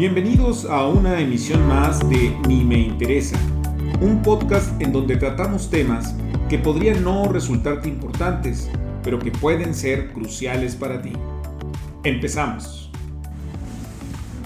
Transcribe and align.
Bienvenidos 0.00 0.64
a 0.64 0.86
una 0.86 1.20
emisión 1.20 1.68
más 1.68 2.00
de 2.08 2.34
Ni 2.48 2.64
me 2.64 2.78
interesa, 2.78 3.38
un 4.00 4.22
podcast 4.22 4.80
en 4.80 4.94
donde 4.94 5.18
tratamos 5.18 5.68
temas 5.68 6.14
que 6.48 6.56
podrían 6.56 7.04
no 7.04 7.30
resultarte 7.30 7.90
importantes, 7.90 8.70
pero 9.04 9.18
que 9.18 9.30
pueden 9.30 9.74
ser 9.74 10.14
cruciales 10.14 10.74
para 10.74 11.02
ti. 11.02 11.12
Empezamos. 12.02 12.90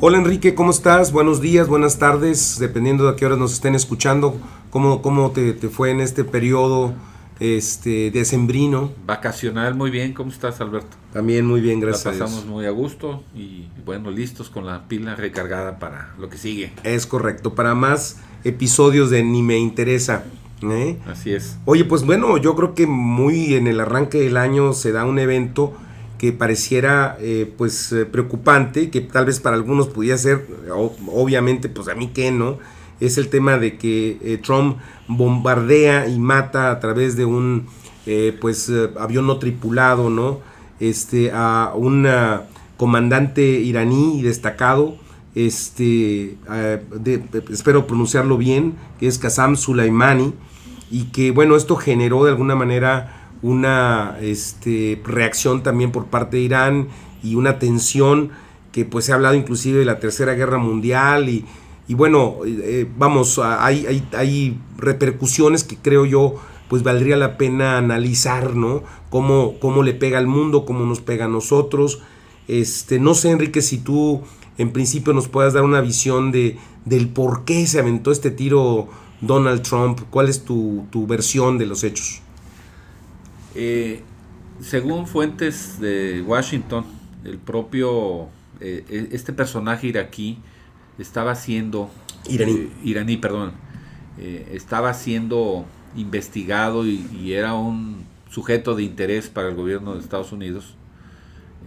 Hola 0.01 0.19
Enrique, 0.19 0.57
¿cómo 0.57 0.73
estás? 0.73 1.12
Buenos 1.12 1.41
días, 1.41 1.68
buenas 1.68 2.00
tardes, 2.00 2.59
dependiendo 2.59 3.09
de 3.09 3.14
qué 3.14 3.25
horas 3.25 3.39
nos 3.39 3.52
estén 3.52 3.77
escuchando. 3.77 4.36
¿Cómo, 4.71 5.02
cómo 5.02 5.30
te, 5.30 5.52
te 5.52 5.68
fue 5.68 5.93
en 5.93 6.00
este 6.00 6.25
periodo 6.25 6.95
este, 7.41 8.11
decembrino? 8.11 8.93
Vacacional, 9.07 9.75
muy 9.75 9.91
bien. 9.91 10.12
¿Cómo 10.12 10.30
estás, 10.30 10.61
Alberto? 10.61 10.96
También 11.12 11.46
muy 11.46 11.61
bien, 11.61 11.80
gracias. 11.80 12.05
La 12.05 12.11
a 12.11 12.14
Dios. 12.14 12.30
pasamos 12.30 12.46
muy 12.46 12.66
a 12.66 12.71
gusto 12.71 13.23
y 13.34 13.66
bueno, 13.84 14.10
listos 14.10 14.51
con 14.51 14.66
la 14.66 14.88
pila 14.88 15.15
recargada 15.15 15.79
para 15.79 16.15
lo 16.19 16.29
que 16.29 16.38
sigue. 16.38 16.73
Es 16.83 17.07
correcto, 17.07 17.55
para 17.55 17.74
más 17.74 18.19
episodios 18.45 19.10
de 19.10 19.24
Ni 19.24 19.43
me 19.43 19.59
interesa. 19.59 20.24
¿eh? 20.62 20.98
Así 21.07 21.33
es. 21.33 21.59
Oye, 21.65 21.84
pues 21.84 22.05
bueno, 22.05 22.37
yo 22.38 22.55
creo 22.55 22.74
que 22.74 22.87
muy 22.87 23.55
en 23.55 23.66
el 23.66 23.80
arranque 23.80 24.19
del 24.19 24.37
año 24.37 24.73
se 24.73 24.93
da 24.93 25.05
un 25.05 25.19
evento 25.19 25.74
que 26.19 26.32
pareciera 26.32 27.16
eh, 27.21 27.52
pues 27.59 27.93
eh, 27.93 28.07
preocupante, 28.07 28.91
que 28.91 29.01
tal 29.01 29.27
vez 29.27 29.41
para 29.41 29.57
algunos 29.57 29.88
pudiera 29.88 30.16
ser, 30.16 30.46
obviamente, 30.73 31.69
pues 31.69 31.88
a 31.88 31.95
mí 31.95 32.09
que 32.09 32.30
no, 32.30 32.59
es 33.01 33.19
el 33.19 33.29
tema 33.29 33.59
de 33.59 33.77
que 33.77 34.19
eh, 34.23 34.39
Trump 34.43 34.79
bombardea 35.09 36.09
y 36.09 36.19
mata 36.19 36.71
a 36.71 36.80
través 36.80 37.16
de 37.16 37.25
un 37.25 37.66
eh, 38.07 38.37
pues 38.41 38.69
eh, 38.69 38.91
avión 38.98 39.27
no 39.27 39.39
tripulado, 39.39 40.11
¿no? 40.11 40.41
Este 40.80 41.30
a 41.33 41.73
un 41.75 42.07
comandante 42.77 43.43
iraní 43.43 44.23
destacado, 44.23 44.97
este 45.35 46.37
de- 47.01 47.23
espero 47.51 47.87
pronunciarlo 47.87 48.37
bien, 48.38 48.74
que 48.99 49.07
es 49.07 49.18
Qasem 49.18 49.57
Soleimani 49.57 50.33
y 50.90 51.05
que 51.05 51.30
bueno, 51.30 51.57
esto 51.57 51.77
generó 51.77 52.24
de 52.24 52.30
alguna 52.30 52.55
manera 52.55 53.29
una 53.43 54.16
este, 54.21 55.01
reacción 55.05 55.63
también 55.63 55.93
por 55.93 56.07
parte 56.07 56.37
de 56.38 56.43
Irán 56.45 56.88
y 57.23 57.35
una 57.35 57.59
tensión 57.59 58.30
que 58.73 58.85
pues 58.85 59.05
se 59.05 59.13
ha 59.13 59.15
hablado 59.16 59.35
inclusive 59.35 59.79
de 59.79 59.85
la 59.85 60.01
Tercera 60.01 60.35
Guerra 60.35 60.59
Mundial 60.59 61.29
y, 61.29 61.45
y 61.87 61.95
bueno, 61.95 62.38
eh, 62.46 62.88
vamos, 62.96 63.38
hay, 63.38 63.87
hay, 63.87 64.09
hay 64.16 64.59
repercusiones 64.77 65.65
que 65.65 65.77
creo 65.77 66.06
yo 66.06 66.37
pues 66.69 66.82
valdría 66.82 67.16
la 67.16 67.37
pena 67.37 67.77
analizar, 67.77 68.56
¿no? 68.56 68.82
Cómo, 69.10 69.59
cómo 69.60 69.82
le 69.82 69.93
pega 69.93 70.19
al 70.19 70.27
mundo, 70.27 70.65
cómo 70.65 70.87
nos 70.87 71.00
pega 71.00 71.27
a 71.27 71.28
nosotros. 71.28 72.03
Este, 72.49 72.99
no 72.99 73.15
sé, 73.15 73.31
Enrique, 73.31 73.60
si 73.60 73.78
tú 73.78 74.22
en 74.59 74.72
principio 74.72 75.12
nos 75.12 75.28
puedas 75.28 75.53
dar 75.53 75.62
una 75.62 75.81
visión 75.81 76.32
de, 76.32 76.59
del 76.84 77.09
por 77.09 77.44
qué 77.44 77.66
se 77.66 77.78
aventó 77.78 78.10
este 78.12 78.31
tiro 78.31 78.88
Donald 79.21 79.62
Trump. 79.62 80.00
¿Cuál 80.10 80.28
es 80.28 80.44
tu, 80.44 80.87
tu 80.91 81.06
versión 81.06 81.59
de 81.59 81.66
los 81.66 81.84
hechos? 81.84 82.21
Eh, 83.55 84.03
según 84.60 85.06
fuentes 85.06 85.81
de 85.81 86.22
Washington, 86.22 86.84
el 87.25 87.38
propio, 87.38 88.25
eh, 88.60 88.84
eh, 88.88 89.09
este 89.12 89.32
personaje 89.32 89.87
iraquí 89.88 90.38
estaba 90.98 91.34
siendo... 91.34 91.91
Iraní. 92.28 92.53
eh, 92.53 92.69
iraní, 92.84 93.16
perdón. 93.16 93.53
eh, 94.19 94.50
estaba 94.53 94.94
siendo 94.94 95.64
investigado 95.97 96.87
y, 96.87 97.06
y 97.20 97.32
era 97.32 97.54
un 97.54 98.04
sujeto 98.31 98.75
de 98.75 98.82
interés 98.82 99.28
para 99.28 99.48
el 99.48 99.54
gobierno 99.54 99.94
de 99.94 100.00
Estados 100.00 100.32
Unidos 100.32 100.75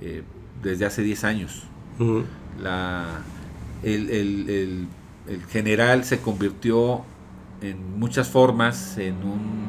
eh, 0.01 0.23
desde 0.63 0.85
hace 0.85 1.01
10 1.03 1.23
años. 1.23 1.63
La, 2.61 3.21
el, 3.83 4.09
el- 4.09 4.49
el- 4.49 4.87
el 5.27 5.43
general 5.45 6.03
se 6.05 6.19
convirtió 6.19 7.03
en 7.61 7.99
muchas 7.99 8.29
formas 8.29 8.97
en 8.97 9.15
un, 9.23 9.65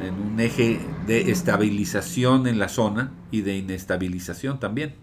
en, 0.00 0.06
en 0.06 0.14
un 0.14 0.38
eje 0.40 0.78
de 1.06 1.30
estabilización 1.32 2.46
en 2.46 2.58
la 2.60 2.68
zona 2.68 3.10
y 3.32 3.40
de 3.40 3.56
inestabilización 3.56 4.60
también, 4.60 4.94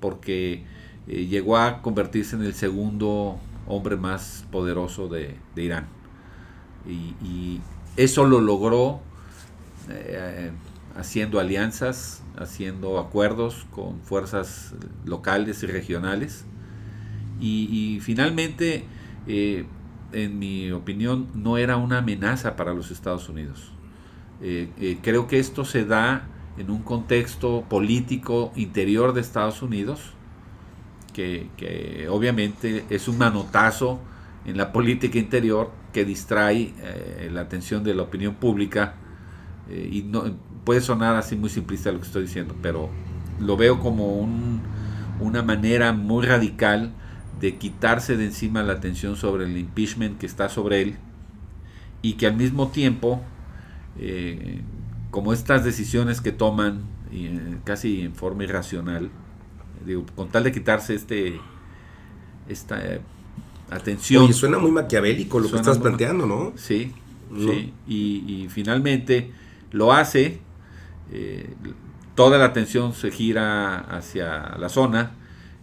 porque 0.00 0.64
eh, 1.08 1.26
llegó 1.26 1.56
a 1.56 1.82
convertirse 1.82 2.36
en 2.36 2.42
el 2.42 2.54
segundo 2.54 3.38
hombre 3.66 3.96
más 3.96 4.44
poderoso 4.50 5.08
de, 5.08 5.36
Irán. 5.56 5.86
Y, 6.88 7.60
eso 7.96 8.26
lo 8.26 8.42
logró 8.42 9.00
eh, 9.88 10.50
haciendo 10.96 11.40
alianzas, 11.40 12.22
haciendo 12.36 12.98
acuerdos 12.98 13.66
con 13.70 14.00
fuerzas 14.02 14.74
locales 15.06 15.62
y 15.62 15.66
regionales. 15.66 16.44
Y, 17.40 17.98
finalmente, 18.02 18.84
eh, 19.26 19.64
en 20.12 20.38
mi 20.38 20.70
opinión, 20.72 21.28
no 21.34 21.56
era 21.56 21.78
una 21.78 21.98
amenaza 21.98 22.54
para 22.54 22.74
los 22.74 22.90
Estados 22.90 23.30
Unidos. 23.30 23.72
Creo 25.02 25.26
que 25.26 25.38
esto 25.38 25.64
se 25.64 25.86
da 25.86 26.28
en 26.58 26.70
un 26.70 26.82
contexto 26.82 27.64
político 27.68 28.52
interior 28.56 29.14
de 29.14 29.22
Estados 29.22 29.62
Unidos, 29.62 30.15
que, 31.16 32.06
obviamente 32.10 32.84
es 32.90 33.08
un 33.08 33.18
manotazo 33.18 34.00
en 34.44 34.56
la 34.56 34.72
política 34.72 35.18
interior 35.18 35.70
que 35.92 36.04
distrae 36.04 36.74
eh, 36.82 37.30
la 37.32 37.40
atención 37.42 37.82
de 37.84 37.94
la 37.94 38.02
opinión 38.02 38.34
pública 38.34 38.94
eh, 39.70 39.88
y 39.92 40.02
no 40.02 40.24
puede 40.64 40.80
sonar 40.80 41.16
así 41.16 41.36
muy 41.36 41.48
simplista 41.50 41.90
lo 41.92 42.00
que 42.00 42.06
estoy 42.06 42.22
diciendo, 42.22 42.54
pero 42.62 42.90
lo 43.40 43.56
veo 43.56 43.80
como 43.80 44.16
un- 44.18 44.60
una 45.20 45.42
manera 45.42 45.92
muy 45.92 46.26
radical 46.26 46.92
de 47.40 47.56
quitarse 47.56 48.16
de 48.16 48.26
encima 48.26 48.62
la 48.62 48.74
atención 48.74 49.16
sobre 49.16 49.44
el 49.46 49.56
impeachment 49.56 50.18
que 50.18 50.26
está 50.26 50.48
sobre 50.48 50.82
él 50.82 50.96
y 52.02 52.14
que 52.14 52.26
al 52.26 52.36
mismo 52.36 52.68
tiempo, 52.68 53.22
eh, 53.98 54.60
como 55.10 55.32
estas 55.32 55.64
decisiones 55.64 56.20
que 56.20 56.32
toman 56.32 56.82
casi 57.64 58.02
en 58.02 58.14
forma 58.14 58.44
irracional, 58.44 59.10
digo, 59.84 60.04
con 60.14 60.28
tal 60.28 60.44
de 60.44 60.52
quitarse 60.52 60.94
este 60.94 61.40
esta 62.48 62.78
eh, 62.84 63.00
atención. 63.70 64.24
Oye, 64.24 64.32
suena 64.32 64.58
muy 64.58 64.70
maquiavélico 64.70 65.40
lo 65.40 65.50
que 65.50 65.56
estás 65.56 65.78
planteando, 65.78 66.26
¿no? 66.26 66.52
Sí, 66.56 66.92
¿No? 67.30 67.50
sí. 67.52 67.72
Y, 67.88 68.24
y 68.44 68.48
finalmente 68.48 69.32
lo 69.72 69.92
hace. 69.92 70.40
eh, 71.12 71.54
toda 72.14 72.38
la 72.38 72.46
atención 72.46 72.94
se 72.94 73.10
gira 73.10 73.78
hacia 73.78 74.56
la 74.58 74.68
zona. 74.68 75.12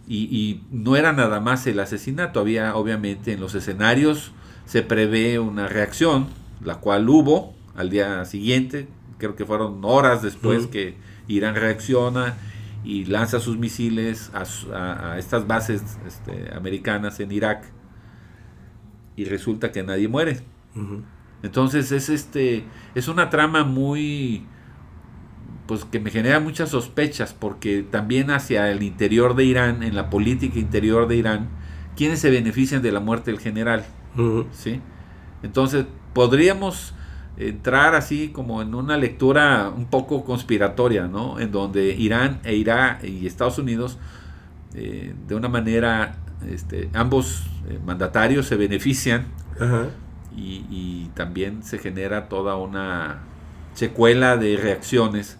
Y, 0.06 0.24
y 0.24 0.62
no 0.70 0.96
era 0.96 1.12
nada 1.12 1.40
más 1.40 1.66
el 1.66 1.80
asesinato. 1.80 2.38
Había, 2.38 2.76
obviamente, 2.76 3.32
en 3.32 3.40
los 3.40 3.54
escenarios 3.54 4.32
se 4.66 4.82
prevé 4.82 5.38
una 5.38 5.66
reacción, 5.66 6.26
la 6.62 6.76
cual 6.76 7.08
hubo 7.08 7.54
al 7.74 7.88
día 7.90 8.24
siguiente. 8.26 8.86
Creo 9.18 9.34
que 9.34 9.46
fueron 9.46 9.80
horas 9.82 10.20
después 10.22 10.66
que 10.66 10.94
Irán 11.26 11.54
reacciona 11.54 12.36
y 12.84 13.06
lanza 13.06 13.40
sus 13.40 13.56
misiles 13.58 14.30
a, 14.34 14.44
a- 14.76 15.12
a 15.14 15.18
estas 15.18 15.46
bases 15.46 15.82
este, 16.06 16.52
americanas 16.54 17.18
en 17.20 17.32
Irak. 17.32 17.64
Y 19.16 19.24
resulta 19.26 19.72
que 19.72 19.82
nadie 19.82 20.08
muere. 20.08 20.40
Entonces 21.42 21.92
es 21.92 22.08
este 22.08 22.64
es 22.94 23.06
una 23.08 23.30
trama 23.30 23.64
muy 23.64 24.46
pues 25.66 25.84
que 25.84 25.98
me 26.00 26.10
genera 26.10 26.40
muchas 26.40 26.70
sospechas 26.70 27.32
porque 27.32 27.82
también 27.82 28.30
hacia 28.30 28.70
el 28.70 28.82
interior 28.82 29.34
de 29.34 29.44
Irán, 29.44 29.82
en 29.82 29.94
la 29.94 30.10
política 30.10 30.58
interior 30.58 31.06
de 31.08 31.16
Irán, 31.16 31.48
¿quiénes 31.96 32.18
se 32.20 32.30
benefician 32.30 32.82
de 32.82 32.92
la 32.92 33.00
muerte 33.00 33.30
del 33.30 33.40
general? 33.40 33.84
¿Sí? 34.52 34.80
Entonces, 35.42 35.86
podríamos 36.12 36.94
entrar 37.36 37.94
así 37.94 38.28
como 38.28 38.62
en 38.62 38.74
una 38.74 38.96
lectura 38.96 39.72
un 39.74 39.86
poco 39.86 40.24
conspiratoria, 40.24 41.08
¿no? 41.08 41.40
En 41.40 41.50
donde 41.50 41.94
Irán 41.94 42.40
e 42.44 42.54
Irak 42.54 43.04
y 43.04 43.26
Estados 43.26 43.58
Unidos, 43.58 43.98
eh, 44.74 45.14
de 45.26 45.34
una 45.34 45.48
manera, 45.48 46.16
este, 46.48 46.90
ambos 46.94 47.46
eh, 47.68 47.78
mandatarios 47.84 48.46
se 48.46 48.56
benefician 48.56 49.26
Ajá. 49.58 49.88
y, 50.36 50.64
y 50.70 51.10
también 51.14 51.62
se 51.62 51.78
genera 51.78 52.28
toda 52.28 52.56
una 52.56 53.22
secuela 53.74 54.36
de 54.36 54.56
reacciones 54.56 55.38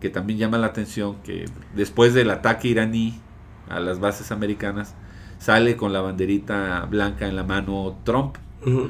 que 0.00 0.10
también 0.10 0.38
llama 0.38 0.58
la 0.58 0.66
atención 0.68 1.16
que 1.22 1.46
después 1.74 2.14
del 2.14 2.30
ataque 2.30 2.68
iraní 2.68 3.20
a 3.68 3.80
las 3.80 3.98
bases 4.00 4.30
americanas 4.30 4.94
sale 5.38 5.76
con 5.76 5.92
la 5.92 6.00
banderita 6.00 6.86
blanca 6.90 7.26
en 7.26 7.36
la 7.36 7.44
mano 7.44 7.98
Trump 8.04 8.36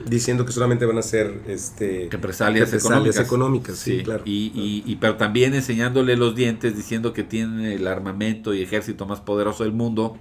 Diciendo 0.07 0.47
que 0.47 0.53
solamente 0.53 0.87
van 0.87 0.97
a 0.99 1.03
ser 1.03 1.43
este, 1.47 2.09
represalias, 2.11 2.73
económicas, 2.73 3.27
económicas, 3.27 3.77
sí, 3.77 4.03
claro. 4.03 4.23
y, 4.25 4.51
y- 4.55 4.83
y- 4.87 4.97
pero 4.97 5.17
también 5.17 5.53
enseñándole 5.55 6.17
los 6.17 6.35
dientes 6.35 6.75
diciendo 6.77 7.13
que 7.13 7.23
tiene 7.25 7.75
el 7.75 7.87
armamento 7.87 8.55
y 8.55 8.63
ejército 8.63 9.05
más 9.07 9.21
poderoso 9.21 9.65
del 9.65 9.73
mundo. 9.75 10.17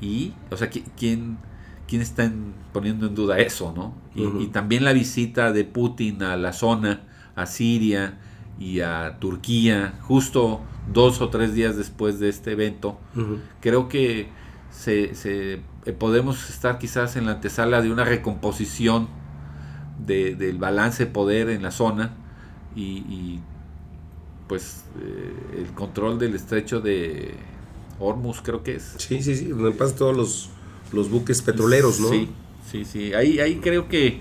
Y 0.00 0.32
o 0.50 0.56
sea 0.56 0.70
qui- 0.70 0.84
quién 0.96 1.38
quién 1.86 2.00
está 2.02 2.24
en- 2.24 2.54
poniendo 2.72 3.06
en 3.06 3.14
duda 3.14 3.38
eso 3.38 3.72
no 3.76 3.94
y, 4.14 4.46
también 4.46 4.84
la 4.84 4.92
visita 4.92 5.52
de 5.52 5.64
Putin 5.64 6.22
a 6.22 6.36
la 6.36 6.52
zona 6.52 7.02
a 7.36 7.46
Siria 7.46 8.18
y 8.58 8.80
a 8.80 9.18
Turquía 9.20 9.98
justo 10.02 10.60
dos 10.92 11.20
o 11.20 11.28
tres 11.28 11.52
días 11.54 11.76
después 11.76 12.18
de 12.20 12.28
este 12.28 12.52
evento. 12.52 12.98
Creo 13.60 13.88
que 13.88 14.28
se, 14.70 15.14
se, 15.14 15.60
eh, 15.86 15.92
podemos 15.92 16.50
estar 16.50 16.78
quizás 16.78 17.16
en 17.16 17.26
la 17.26 17.32
antesala 17.32 17.82
de 17.82 17.90
una 17.92 18.04
recomposición 18.04 19.08
de, 20.06 20.34
del 20.34 20.58
balance 20.58 21.04
de 21.06 21.10
poder 21.10 21.48
en 21.50 21.62
la 21.62 21.70
zona 21.70 22.12
y, 22.74 22.82
y 22.82 23.40
pues 24.48 24.84
eh, 25.00 25.32
el 25.60 25.66
control 25.74 26.18
del 26.18 26.34
estrecho 26.34 26.80
de 26.80 27.34
Hormuz 27.98 28.40
creo 28.42 28.62
que 28.62 28.76
es. 28.76 28.94
Sí, 28.98 29.22
sí, 29.22 29.36
sí, 29.36 29.46
donde 29.46 29.70
pasan 29.72 29.96
todos 29.96 30.16
los, 30.16 30.50
los 30.92 31.10
buques 31.10 31.40
petroleros, 31.42 32.00
¿no? 32.00 32.08
Sí, 32.08 32.28
sí, 32.70 32.84
sí. 32.84 33.14
Ahí, 33.14 33.38
ahí 33.40 33.56
creo 33.56 33.88
que 33.88 34.20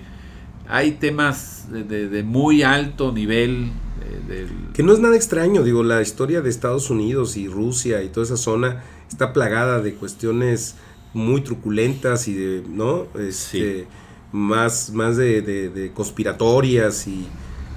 hay 0.70 0.94
temas 0.94 1.68
de, 1.72 1.84
de, 1.84 2.08
de 2.08 2.24
muy 2.24 2.64
alto 2.64 3.12
nivel. 3.12 3.72
eh, 4.02 4.22
del- 4.28 4.72
Que 4.74 4.84
no 4.84 4.94
es 4.94 5.00
nada 5.00 5.16
extraño, 5.16 5.64
digo, 5.64 5.84
la 5.84 6.02
historia 6.02 6.42
de 6.42 6.50
Estados 6.50 6.90
Unidos 6.90 7.36
y 7.36 7.48
Rusia 7.48 8.02
y 8.04 8.10
toda 8.10 8.26
esa 8.26 8.38
zona 8.38 8.84
está 9.10 9.34
plagada 9.34 9.82
de 9.82 9.94
cuestiones 9.96 10.76
muy 11.14 11.42
truculentas 11.42 12.28
y 12.28 12.34
de, 12.34 12.64
¿no? 12.68 13.06
Este, 13.20 13.88
Más, 14.32 14.92
más 14.94 15.16
de, 15.16 15.42
de- 15.44 15.70
de 15.70 15.92
conspiratorias 15.94 17.08
y 17.08 17.28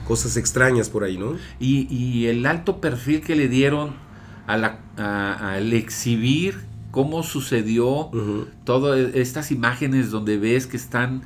cosas 0.09 0.37
extrañas 0.39 0.89
por 0.89 1.05
ahí, 1.05 1.19
¿no? 1.19 1.37
y, 1.61 1.87
y 1.95 2.27
el 2.29 2.47
alto 2.47 2.81
perfil 2.81 3.21
que 3.21 3.37
le 3.37 3.49
dieron 3.49 3.91
a 4.47 4.57
la, 4.57 4.79
a- 4.97 5.53
al 5.55 5.73
exhibir 5.75 6.55
cómo 6.93 7.23
sucedió 7.23 8.11
todas 8.65 9.15
estas 9.15 9.51
imágenes 9.51 10.11
donde 10.11 10.39
ves 10.39 10.67
que 10.67 10.79
están 10.79 11.23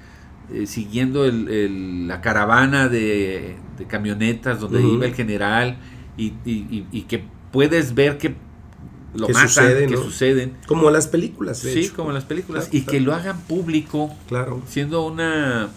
eh, 0.53 0.67
siguiendo 0.67 1.25
el- 1.27 1.49
el- 1.49 2.09
la 2.09 2.21
caravana 2.23 2.89
de, 2.89 3.55
de 3.79 3.85
camionetas 3.87 4.59
donde 4.59 4.81
iba 4.97 5.07
el 5.07 5.15
general 5.15 5.79
y, 6.17 6.33
y- 6.45 6.67
y- 6.71 6.87
y 6.91 7.03
que 7.03 7.23
puedes 7.53 7.95
ver 7.95 8.19
que 8.19 8.35
lo 9.15 9.27
Que 9.27 9.33
matan, 9.33 9.49
sucede, 9.49 9.87
que 9.87 9.97
suceden. 9.97 10.53
Como 10.67 10.91
las 10.91 11.07
películas, 11.09 11.63
de 11.63 11.73
Sí, 11.73 11.81
hecho. 11.81 11.97
como 11.97 12.13
las 12.13 12.25
películas. 12.25 12.69
Claro, 12.69 12.79
y 12.79 12.83
que 12.91 13.01
lo 13.01 13.15
hagan 13.15 13.41
público, 13.41 14.15
Claro. 14.29 14.63
siendo 14.69 15.05
una, 15.07 15.69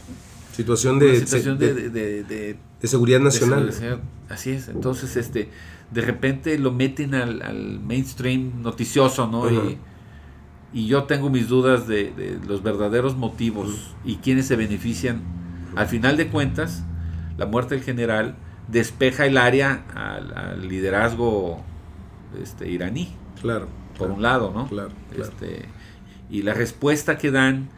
Situación 0.56 0.98
una 0.98 1.06
de, 1.06 1.20
situación 1.20 1.58
de- 1.58 1.74
de, 1.74 1.90
de- 1.90 2.24
de- 2.24 2.58
de 2.82 2.88
seguridad 2.88 3.20
nacional. 3.20 3.72
seguridad. 3.74 4.00
Así 4.30 4.52
es. 4.52 4.68
Entonces, 4.68 5.16
este, 5.16 5.50
de 5.92 6.02
repente 6.02 6.58
lo 6.60 6.72
meten 6.72 7.16
al, 7.16 7.42
al 7.42 7.80
mainstream 7.80 8.62
noticioso, 8.62 9.28
¿no? 9.28 9.50
Y, 9.50 9.78
y 10.74 10.88
yo 10.88 11.04
tengo 11.04 11.30
mis 11.30 11.48
dudas 11.48 11.88
de, 11.88 12.12
de 12.12 12.40
los 12.48 12.62
verdaderos 12.64 13.16
motivos 13.16 13.94
y 14.06 14.18
quiénes 14.18 14.48
se 14.48 14.56
benefician. 14.56 15.22
Al 15.76 15.88
final 15.88 16.18
de 16.18 16.28
cuentas, 16.28 16.84
la 17.38 17.46
muerte 17.46 17.76
del 17.76 17.84
general 17.84 18.36
despeja 18.68 19.26
el 19.26 19.38
área 19.38 19.86
al, 19.96 20.36
al 20.38 20.68
liderazgo 20.68 21.62
este, 22.42 22.70
iraní, 22.70 23.10
Claro. 23.44 23.68
por 23.98 24.08
claro, 24.08 24.14
un 24.16 24.22
lado, 24.24 24.52
¿no? 24.56 24.68
Claro, 24.68 24.90
claro. 25.14 25.32
Este, 25.32 25.66
y 26.32 26.42
la 26.42 26.56
respuesta 26.56 27.18
que 27.20 27.30
dan, 27.30 27.70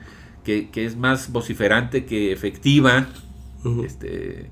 que, 0.46 0.70
que 0.70 0.86
es 0.86 0.96
más 0.96 1.32
vociferante 1.32 2.06
que 2.06 2.32
efectiva, 2.32 3.08
este 3.84 4.50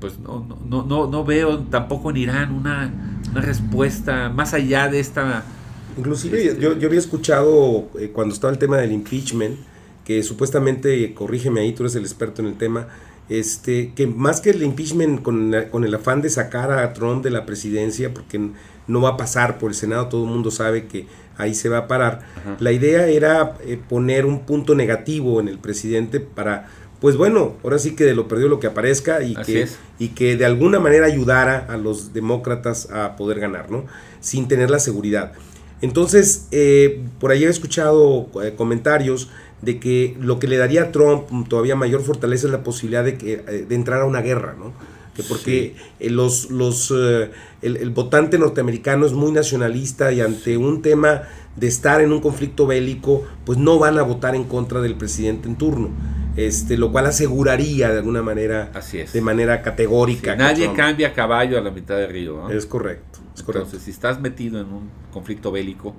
pues 0.00 0.18
no, 0.18 0.46
no, 0.68 0.82
no, 0.84 1.06
no, 1.06 1.24
veo 1.24 1.60
tampoco 1.60 2.10
en 2.10 2.18
Irán 2.18 2.52
una, 2.52 2.92
una 3.30 3.40
respuesta 3.40 4.28
más 4.28 4.52
allá 4.52 4.88
de 4.88 5.00
esta 5.00 5.44
Inclusive 5.96 6.44
Este- 6.48 6.60
yo, 6.60 6.76
yo 6.78 6.88
había 6.88 6.98
escuchado 6.98 7.88
eh, 7.98 8.10
cuando 8.12 8.34
estaba 8.34 8.52
el 8.52 8.58
tema 8.58 8.76
del 8.76 8.92
impeachment, 8.92 9.56
que 10.04 10.22
supuestamente, 10.22 11.14
corrígeme 11.14 11.60
ahí, 11.60 11.72
tú 11.72 11.82
eres 11.84 11.94
el 11.96 12.02
experto 12.02 12.42
en 12.42 12.48
el 12.48 12.58
tema, 12.58 12.88
este, 13.28 13.92
que 13.94 14.06
más 14.06 14.40
que 14.40 14.50
el 14.50 14.62
impeachment 14.62 15.22
con, 15.22 15.54
con 15.70 15.84
el 15.84 15.94
afán 15.94 16.22
de 16.22 16.30
sacar 16.30 16.70
a 16.70 16.92
Trump 16.92 17.24
de 17.24 17.30
la 17.30 17.46
presidencia, 17.46 18.12
porque 18.14 18.40
no 18.86 19.00
va 19.00 19.10
a 19.10 19.16
pasar 19.16 19.58
por 19.58 19.70
el 19.70 19.74
Senado, 19.74 20.06
todo 20.08 20.24
el 20.24 20.30
mundo 20.30 20.50
sabe 20.50 20.86
que 20.86 21.06
ahí 21.36 21.54
se 21.54 21.68
va 21.68 21.78
a 21.78 21.86
parar, 21.88 22.20
Ajá. 22.36 22.56
la 22.60 22.72
idea 22.72 23.06
era 23.08 23.56
eh, 23.64 23.78
poner 23.88 24.24
un 24.26 24.46
punto 24.46 24.74
negativo 24.74 25.40
en 25.40 25.48
el 25.48 25.58
presidente 25.58 26.20
para, 26.20 26.68
pues 27.00 27.16
bueno, 27.16 27.56
ahora 27.62 27.78
sí 27.78 27.94
que 27.94 28.04
de 28.04 28.14
lo 28.14 28.26
perdido 28.28 28.48
lo 28.48 28.60
que 28.60 28.68
aparezca 28.68 29.22
y 29.22 29.34
Así 29.34 29.52
que, 29.52 29.62
es. 29.62 29.78
y 29.98 30.08
que 30.10 30.36
de 30.36 30.46
alguna 30.46 30.80
manera 30.80 31.06
ayudara 31.06 31.66
a 31.68 31.76
los 31.76 32.12
demócratas 32.14 32.90
a 32.90 33.16
poder 33.16 33.40
ganar, 33.40 33.70
¿no? 33.70 33.84
Sin 34.20 34.48
tener 34.48 34.70
la 34.70 34.78
seguridad. 34.78 35.32
Entonces, 35.82 36.46
eh, 36.52 37.04
por 37.20 37.32
ahí 37.32 37.44
he 37.44 37.48
escuchado 37.48 38.28
eh, 38.42 38.54
comentarios 38.56 39.28
de 39.62 39.78
que 39.80 40.16
lo 40.20 40.38
que 40.38 40.48
le 40.48 40.56
daría 40.58 40.82
a 40.84 40.92
Trump 40.92 41.48
todavía 41.48 41.76
mayor 41.76 42.02
fortaleza 42.02 42.46
es 42.46 42.52
la 42.52 42.62
posibilidad 42.62 43.04
de, 43.04 43.16
que, 43.16 43.32
eh, 43.46 43.66
de 43.68 43.74
entrar 43.74 44.00
a 44.02 44.04
una 44.04 44.20
guerra, 44.20 44.54
¿no? 44.58 44.72
Que 45.14 45.22
porque 45.22 45.76
eh, 45.98 46.10
los, 46.10 46.50
los, 46.50 46.92
eh, 46.94 47.30
el, 47.62 47.78
el 47.78 47.90
votante 47.90 48.38
norteamericano 48.38 49.06
es 49.06 49.12
muy 49.14 49.32
nacionalista 49.32 50.12
y 50.12 50.20
ante 50.20 50.58
un 50.58 50.82
tema 50.82 51.22
de 51.56 51.66
estar 51.68 52.02
en 52.02 52.12
un 52.12 52.20
conflicto 52.20 52.66
bélico, 52.66 53.24
pues 53.46 53.58
no 53.58 53.78
van 53.78 53.98
a 53.98 54.02
votar 54.02 54.34
en 54.34 54.44
contra 54.44 54.80
del 54.82 54.94
presidente 54.94 55.48
en 55.48 55.56
turno. 55.56 55.88
Este, 56.36 56.76
lo 56.76 56.92
cual 56.92 57.06
aseguraría 57.06 57.88
de 57.90 57.96
alguna 58.00 58.20
manera, 58.20 58.70
Así 58.74 58.98
es. 58.98 59.14
de 59.14 59.22
manera 59.22 59.56
Sí, 59.56 59.62
categórica. 59.64 60.32
que 60.32 60.36
nadie 60.36 60.64
Trump- 60.64 60.76
cambia 60.76 61.14
caballo 61.14 61.56
a 61.56 61.62
la 61.62 61.70
mitad 61.70 61.96
del 61.96 62.10
río. 62.10 62.36
¿no? 62.42 62.50
Es 62.50 62.66
correcto, 62.66 63.20
es 63.34 63.42
correcto. 63.42 63.68
Entonces, 63.68 63.84
si 63.86 63.90
estás 63.90 64.20
metido 64.20 64.60
en 64.60 64.66
un 64.66 64.90
conflicto 65.10 65.50
bélico, 65.50 65.96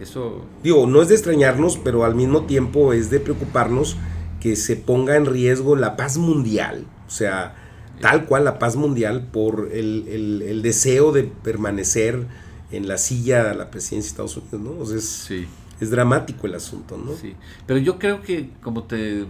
eso 0.00 0.44
Digo, 0.62 0.86
no 0.86 1.02
es 1.02 1.08
de 1.08 1.14
extrañarnos, 1.14 1.76
pero 1.76 2.04
al 2.04 2.14
mismo 2.14 2.44
tiempo 2.44 2.92
es 2.92 3.10
de 3.10 3.20
preocuparnos 3.20 3.96
que 4.40 4.54
se 4.56 4.76
ponga 4.76 5.16
en 5.16 5.26
riesgo 5.26 5.76
la 5.76 5.96
paz 5.96 6.16
mundial. 6.18 6.84
O 7.06 7.10
sea, 7.10 7.56
tal 8.00 8.26
cual 8.26 8.44
la 8.44 8.58
paz 8.58 8.76
mundial 8.76 9.28
por 9.32 9.70
el, 9.72 10.06
el- 10.08 10.42
el 10.42 10.62
deseo 10.62 11.10
de 11.12 11.24
permanecer 11.24 12.26
en 12.70 12.86
la 12.86 12.98
silla 12.98 13.44
de 13.44 13.54
la 13.54 13.70
presidencia 13.70 14.08
de 14.08 14.12
Estados 14.12 14.36
Unidos, 14.36 14.60
¿no? 14.60 14.82
O 14.82 14.86
sea, 14.86 14.98
es, 14.98 15.04
sí, 15.04 15.46
es 15.80 15.90
dramático 15.90 16.46
el 16.46 16.54
asunto, 16.54 16.96
¿no? 16.96 17.14
sí. 17.14 17.34
Pero 17.66 17.78
yo 17.80 17.98
creo 17.98 18.22
que, 18.22 18.50
como 18.62 18.84
te 18.84 19.24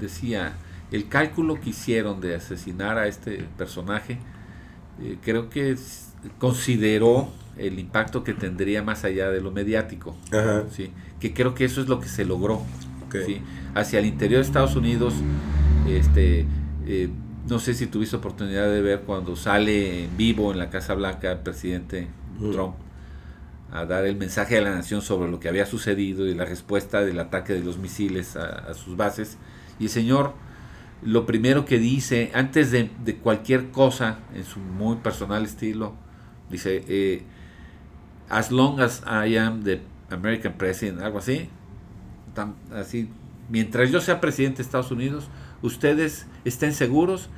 decía, 0.00 0.56
el 0.90 1.08
cálculo 1.08 1.60
que 1.60 1.70
hicieron 1.70 2.20
de 2.20 2.34
asesinar 2.34 2.98
a 2.98 3.06
este 3.06 3.44
personaje, 3.58 4.18
eh, 5.02 5.18
creo 5.22 5.50
que 5.50 5.76
consideró 6.38 7.28
el 7.58 7.78
impacto 7.78 8.24
que 8.24 8.34
tendría 8.34 8.82
más 8.82 9.04
allá 9.04 9.30
de 9.30 9.40
lo 9.40 9.50
mediático. 9.50 10.16
Ajá, 10.32 10.64
¿sí? 10.70 10.90
Que 11.20 11.34
creo 11.34 11.54
que 11.54 11.64
eso 11.64 11.80
es 11.80 11.88
lo 11.88 12.00
que 12.00 12.08
se 12.08 12.24
logró. 12.24 12.62
¿sí? 13.12 13.40
Hacia 13.74 13.98
el 13.98 14.06
interior 14.06 14.40
de 14.40 14.46
Estados 14.46 14.76
Unidos, 14.76 15.14
este, 15.88 16.46
eh, 16.86 17.08
no 17.48 17.58
sé 17.58 17.74
si 17.74 17.86
tuviste 17.86 18.16
oportunidad 18.16 18.70
de 18.70 18.82
ver 18.82 19.00
cuando 19.00 19.34
sale 19.34 20.04
en 20.04 20.16
vivo 20.16 20.52
en 20.52 20.58
la 20.58 20.68
Casa 20.70 20.94
Blanca 20.94 21.32
el 21.32 21.38
presidente 21.38 22.08
Mm. 22.38 22.52
Trump 22.52 22.74
a 23.70 23.84
dar 23.84 24.06
el 24.06 24.16
mensaje 24.16 24.56
a 24.56 24.62
la 24.62 24.70
nación 24.70 25.02
sobre 25.02 25.30
lo 25.30 25.40
que 25.40 25.48
había 25.48 25.66
sucedido 25.66 26.26
y 26.26 26.34
la 26.34 26.46
respuesta 26.46 27.02
del 27.02 27.20
ataque 27.20 27.52
de 27.52 27.60
los 27.62 27.76
misiles 27.76 28.34
a, 28.34 28.46
a 28.70 28.74
sus 28.74 28.96
bases. 28.96 29.36
Y 29.78 29.84
el 29.84 29.90
señor, 29.90 30.32
lo 31.02 31.26
primero 31.26 31.66
que 31.66 31.78
dice, 31.78 32.30
antes 32.32 32.70
de, 32.70 32.90
de 33.04 33.16
cualquier 33.16 33.70
cosa, 33.70 34.20
en 34.34 34.44
su 34.44 34.58
muy 34.58 34.96
personal 34.96 35.44
estilo, 35.44 35.92
dice, 36.50 36.82
eh, 36.88 37.24
as 38.28 38.50
long 38.50 38.80
as 38.80 39.02
I 39.06 39.36
am 39.36 39.62
the 39.64 39.80
American 40.10 40.54
president, 40.54 41.00
algo 41.02 41.18
así, 41.18 41.48
tan- 42.34 42.54
así, 42.74 43.08
mientras 43.48 43.90
yo 43.90 44.00
sea 44.00 44.20
presidente 44.20 44.58
de 44.58 44.62
Estados 44.62 44.90
Unidos, 44.90 45.28
ustedes 45.62 46.26
estén 46.44 46.72
seguros 46.74 47.28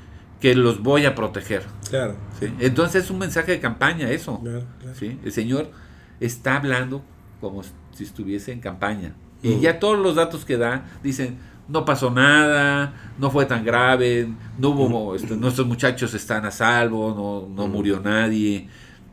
que 0.41 0.55
los 0.55 0.83
voy 0.83 1.05
a 1.07 1.15
proteger. 1.15 1.65
Claro, 1.89 2.17
¿sí? 2.39 2.47
Entonces 2.61 3.05
es 3.05 3.11
un 3.11 3.19
mensaje 3.19 3.53
de 3.53 3.61
campaña 3.61 4.11
eso. 4.11 4.41
claro, 4.41 4.65
claro. 4.81 4.97
¿sí? 4.97 5.19
El 5.25 5.33
señor 5.33 5.71
está 6.19 6.57
hablando 6.57 7.03
como 7.41 7.63
si 7.93 8.05
estuviese 8.05 8.53
en 8.53 8.61
campaña. 8.61 9.15
Y 9.43 9.59
ya 9.61 9.79
todos 9.79 9.99
los 9.99 10.17
datos 10.17 10.45
que 10.45 10.59
da 10.59 10.85
dicen, 11.03 11.39
no 11.67 11.85
pasó 11.87 12.11
nada, 12.11 12.93
no 13.19 13.31
fue 13.31 13.47
tan 13.47 13.65
grave, 13.65 14.29
no 14.59 14.71
hubo, 14.71 15.15
este, 15.15 15.35
nuestros 15.37 15.67
muchachos 15.67 16.13
están 16.13 16.45
a 16.45 16.51
salvo, 16.51 17.15
no, 17.49 17.55
no 17.55 17.67
murió 17.69 18.01
nadie, 18.01 18.69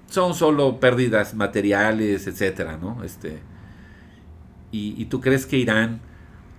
son 0.10 0.34
solo 0.34 0.80
pérdidas 0.80 1.34
materiales, 1.36 2.28
etcétera, 2.28 2.78
¿no? 2.78 3.04
Este, 3.04 3.40
y, 4.72 4.96
y 5.02 5.06
tú 5.06 5.22
crees 5.22 5.46
que 5.46 5.58
Irán 5.58 6.02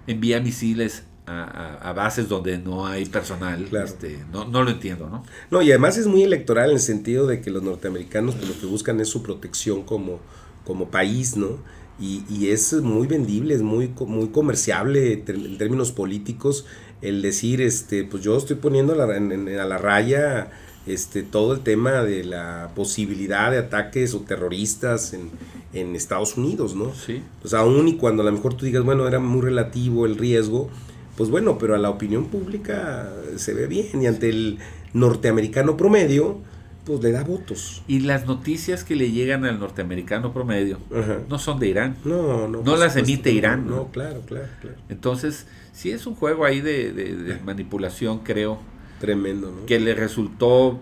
envía 0.06 0.40
misiles 0.40 1.04
a, 1.26 1.92
bases 1.92 2.28
donde 2.28 2.58
no 2.58 2.86
hay 2.86 3.04
personal? 3.04 3.64
Claro. 3.66 3.84
Este, 3.86 4.24
no, 4.32 4.46
no 4.46 4.62
lo 4.62 4.70
entiendo, 4.70 5.10
¿no? 5.10 5.24
No, 5.50 5.60
y 5.60 5.70
además 5.70 5.98
es 5.98 6.06
muy 6.06 6.22
electoral 6.22 6.70
en 6.70 6.76
el 6.76 6.80
sentido 6.82 7.26
de 7.26 7.42
que 7.42 7.50
los 7.50 7.62
norteamericanos 7.62 8.34
pues, 8.36 8.48
lo 8.48 8.58
que 8.58 8.66
buscan 8.66 8.98
es 9.00 9.08
su 9.10 9.22
protección 9.22 9.82
como, 9.82 10.20
como 10.64 10.90
país, 10.90 11.36
¿no? 11.36 11.58
Y, 12.00 12.24
y 12.30 12.48
es 12.50 12.72
muy 12.74 13.06
vendible, 13.06 13.54
es 13.54 13.62
muy, 13.62 13.92
muy 14.06 14.28
comerciable 14.28 15.24
en 15.26 15.58
términos 15.58 15.92
políticos 15.92 16.64
el 17.02 17.20
decir, 17.22 17.60
este, 17.60 18.04
pues 18.04 18.22
yo 18.22 18.36
estoy 18.36 18.56
poniendo 18.56 18.94
la, 18.94 19.16
en- 19.16 19.32
en- 19.32 19.58
a 19.58 19.66
la 19.66 19.78
raya 19.78 20.50
este, 20.88 21.22
todo 21.22 21.52
el 21.52 21.60
tema 21.60 22.02
de 22.02 22.24
la 22.24 22.70
posibilidad 22.74 23.50
de 23.50 23.58
ataques 23.58 24.14
o 24.14 24.20
terroristas 24.20 25.12
en, 25.12 25.30
en 25.72 25.94
Estados 25.94 26.36
Unidos, 26.36 26.74
¿no? 26.74 26.92
Sí. 26.94 27.22
Pues 27.40 27.54
aún 27.54 27.86
y 27.88 27.96
cuando 27.96 28.22
a 28.22 28.26
lo 28.26 28.32
mejor 28.32 28.54
tú 28.54 28.64
digas, 28.64 28.82
bueno, 28.84 29.06
era 29.06 29.18
muy 29.18 29.40
relativo 29.42 30.06
el 30.06 30.16
riesgo, 30.16 30.70
pues 31.16 31.30
bueno, 31.30 31.58
pero 31.58 31.74
a 31.74 31.78
la 31.78 31.90
opinión 31.90 32.26
pública 32.26 33.12
se 33.36 33.52
ve 33.54 33.66
bien 33.66 34.02
y 34.02 34.06
ante 34.06 34.28
el 34.28 34.58
norteamericano 34.94 35.76
promedio, 35.76 36.38
pues 36.84 37.02
le 37.02 37.12
da 37.12 37.22
votos. 37.22 37.82
Y 37.86 38.00
las 38.00 38.26
noticias 38.26 38.82
que 38.84 38.96
le 38.96 39.10
llegan 39.10 39.44
al 39.44 39.58
norteamericano 39.60 40.32
promedio 40.32 40.78
Ajá. 40.94 41.18
no 41.28 41.38
son 41.38 41.58
de 41.60 41.68
Irán. 41.68 41.96
No, 42.04 42.48
no. 42.48 42.62
No 42.62 42.76
las 42.76 42.96
emite. 42.96 43.30
Irán, 43.30 43.66
No, 43.66 43.76
¿no? 43.76 43.88
claro, 43.88 44.22
claro, 44.26 44.46
claro. 44.62 44.76
Entonces, 44.88 45.46
sí 45.74 45.90
es 45.90 46.06
un 46.06 46.14
juego 46.14 46.44
ahí 46.46 46.60
de, 46.62 46.92
de- 46.92 47.14
de 47.16 47.38
manipulación, 47.40 48.20
creo, 48.20 48.58
Tremendo, 49.00 49.50
¿no? 49.52 49.66
que 49.66 49.78
le 49.78 49.94
resultó 49.94 50.78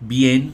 bien, 0.00 0.52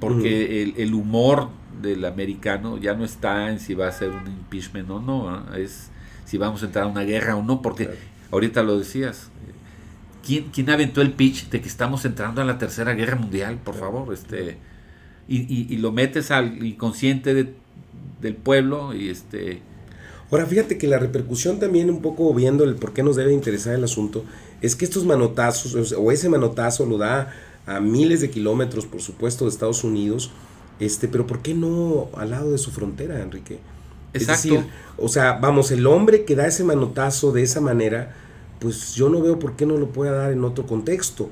porque 0.00 0.62
el, 0.62 0.74
el 0.76 0.94
humor 0.94 1.48
del 1.82 2.04
americano 2.04 2.78
ya 2.78 2.94
no 2.94 3.04
está 3.04 3.50
en 3.50 3.58
si 3.60 3.74
va 3.74 3.88
a 3.88 3.92
ser 3.92 4.10
un 4.10 4.26
impeachment 4.26 4.88
o 4.90 5.00
no, 5.00 5.28
¿ah? 5.30 5.46
es 5.56 5.90
si 6.24 6.38
vamos 6.38 6.62
a 6.62 6.66
entrar 6.66 6.84
a 6.84 6.88
una 6.88 7.02
guerra 7.02 7.36
o 7.36 7.42
no, 7.42 7.62
porque 7.62 7.84
Claro. 7.86 7.98
ahorita 8.32 8.62
lo 8.62 8.78
decías. 8.78 9.30
¿Quién, 10.26 10.44
¿Quién 10.54 10.70
aventó 10.70 11.02
el 11.02 11.12
pitch 11.12 11.50
de 11.50 11.60
que 11.60 11.68
estamos 11.68 12.04
entrando 12.06 12.40
a 12.40 12.44
la 12.46 12.56
tercera 12.56 12.94
guerra 12.94 13.16
mundial? 13.16 13.58
Por 13.62 13.74
Claro. 13.76 13.92
favor, 13.92 14.14
este 14.14 14.56
y, 15.28 15.38
y- 15.42 15.66
y 15.70 15.76
lo 15.78 15.92
metes 15.92 16.30
al 16.30 16.64
inconsciente 16.64 17.34
de- 17.34 17.52
del 18.20 18.34
pueblo 18.36 18.94
y 18.94 19.08
este 19.10 19.60
Ahora, 20.30 20.46
fíjate 20.46 20.78
que 20.78 20.88
la 20.88 20.98
repercusión 20.98 21.60
también, 21.60 21.90
un 21.90 22.00
poco 22.02 22.32
viendo 22.34 22.64
el 22.64 22.74
por 22.76 22.92
qué 22.94 23.02
nos 23.04 23.14
debe 23.16 23.32
interesar 23.34 23.74
el 23.74 23.84
asunto, 23.84 24.24
es 24.60 24.76
que 24.76 24.84
estos 24.84 25.04
manotazos, 25.04 25.92
o 25.92 26.10
ese 26.12 26.28
manotazo 26.28 26.86
lo 26.86 26.98
da 26.98 27.32
a 27.66 27.80
miles 27.80 28.20
de 28.20 28.30
kilómetros, 28.30 28.86
por 28.86 29.00
supuesto, 29.00 29.44
de 29.44 29.50
Estados 29.50 29.84
Unidos, 29.84 30.30
este, 30.80 31.08
pero 31.08 31.26
¿por 31.26 31.40
qué 31.40 31.54
no 31.54 32.08
al 32.16 32.30
lado 32.30 32.50
de 32.50 32.58
su 32.58 32.70
frontera, 32.70 33.20
Enrique? 33.22 33.58
Es 34.12 34.22
Exacto. 34.22 34.48
decir, 34.48 34.66
o 34.96 35.08
sea, 35.08 35.34
vamos, 35.34 35.70
el 35.70 35.86
hombre 35.86 36.24
que 36.24 36.36
da 36.36 36.46
ese 36.46 36.64
manotazo 36.64 37.32
de 37.32 37.42
esa 37.42 37.60
manera, 37.60 38.14
pues 38.60 38.94
yo 38.94 39.08
no 39.08 39.20
veo 39.20 39.38
por 39.38 39.56
qué 39.56 39.66
no 39.66 39.76
lo 39.76 39.88
pueda 39.88 40.12
dar 40.12 40.32
en 40.32 40.44
otro 40.44 40.66
contexto. 40.66 41.30